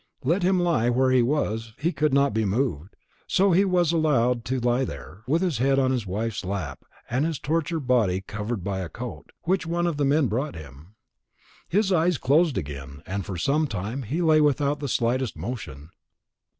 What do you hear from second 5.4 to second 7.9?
his head on his wife's lap, and his tortured